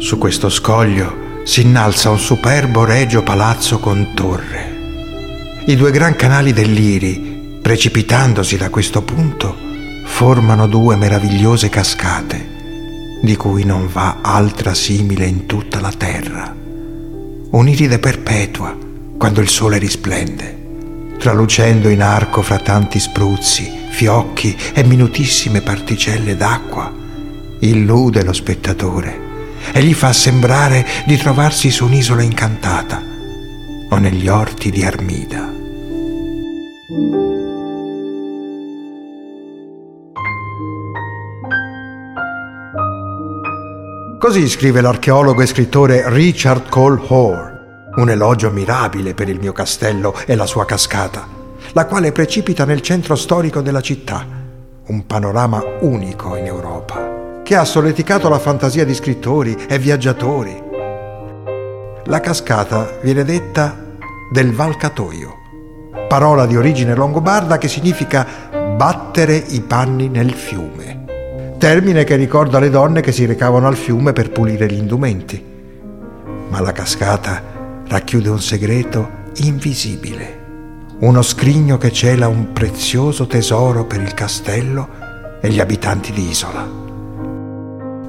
[0.00, 5.62] Su questo scoglio si innalza un superbo regio palazzo con torre.
[5.66, 9.54] I due gran canali dell'Iri, precipitandosi da questo punto,
[10.06, 16.56] formano due meravigliose cascate, di cui non va altra simile in tutta la terra.
[17.50, 18.76] Un'iride perpetua,
[19.16, 26.92] quando il sole risplende, tralucendo in arco fra tanti spruzzi, fiocchi e minutissime particelle d'acqua,
[27.60, 29.28] illude lo spettatore
[29.72, 33.02] e gli fa sembrare di trovarsi su un'isola incantata
[33.90, 35.58] o negli orti di Armida.
[44.18, 50.14] Così scrive l'archeologo e scrittore Richard Cole Hoare, un elogio mirabile per il mio castello
[50.26, 51.39] e la sua cascata,
[51.72, 54.26] la quale precipita nel centro storico della città,
[54.86, 57.18] un panorama unico in Europa
[57.50, 60.62] che ha solleticato la fantasia di scrittori e viaggiatori.
[62.04, 63.76] La cascata viene detta
[64.30, 65.34] del Valcatoio,
[66.08, 68.24] parola di origine longobarda che significa
[68.76, 71.04] battere i panni nel fiume,
[71.58, 75.44] termine che ricorda le donne che si recavano al fiume per pulire gli indumenti.
[76.48, 77.42] Ma la cascata
[77.88, 80.39] racchiude un segreto invisibile,
[81.00, 84.88] uno scrigno che cela un prezioso tesoro per il castello
[85.40, 86.68] e gli abitanti di isola.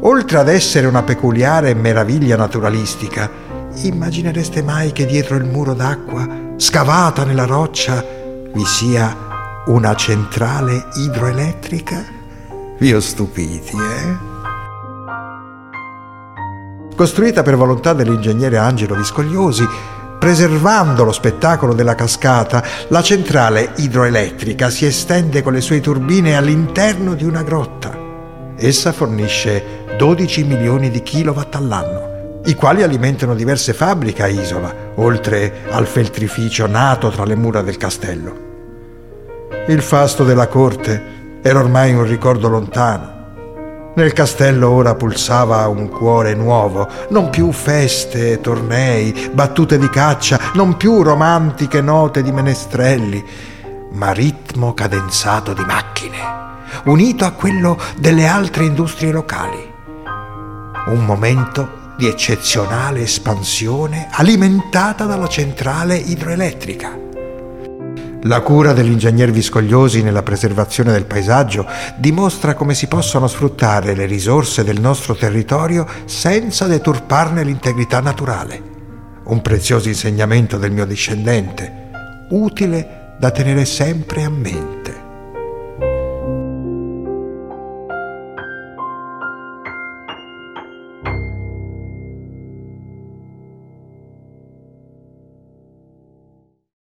[0.00, 3.30] Oltre ad essere una peculiare meraviglia naturalistica,
[3.76, 8.04] immaginereste mai che dietro il muro d'acqua, scavata nella roccia,
[8.52, 9.16] vi sia
[9.66, 12.04] una centrale idroelettrica?
[12.78, 14.32] Vi ho stupiti, eh?
[16.94, 19.66] Costruita per volontà dell'ingegnere Angelo Viscogliosi,
[20.24, 27.12] preservando lo spettacolo della cascata, la centrale idroelettrica si estende con le sue turbine all'interno
[27.12, 27.94] di una grotta.
[28.56, 35.64] Essa fornisce 12 milioni di kilowatt all'anno, i quali alimentano diverse fabbriche a Isola, oltre
[35.68, 38.34] al feltrificio nato tra le mura del castello.
[39.66, 43.13] Il fasto della corte era ormai un ricordo lontano.
[43.94, 50.76] Nel castello ora pulsava un cuore nuovo, non più feste, tornei, battute di caccia, non
[50.76, 53.24] più romantiche note di menestrelli,
[53.92, 56.18] ma ritmo cadenzato di macchine,
[56.84, 59.72] unito a quello delle altre industrie locali
[60.86, 67.03] un momento di eccezionale espansione alimentata dalla centrale idroelettrica.
[68.26, 74.64] La cura dell'ingegner Viscogliosi nella preservazione del paesaggio dimostra come si possono sfruttare le risorse
[74.64, 78.62] del nostro territorio senza deturparne l'integrità naturale.
[79.24, 81.90] Un prezioso insegnamento del mio discendente,
[82.30, 85.03] utile da tenere sempre a mente.